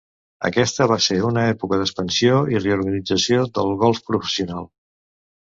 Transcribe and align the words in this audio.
Aquesta 0.47 0.87
va 0.91 0.95
ser 1.07 1.17
una 1.27 1.43
època 1.49 1.79
d'expansió 1.81 2.39
i 2.55 2.63
reorganització 2.65 3.47
del 3.59 3.73
golf 3.85 4.03
professional. 4.11 4.71